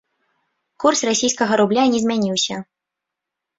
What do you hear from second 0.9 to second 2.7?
расійскага рубля не змяніўся.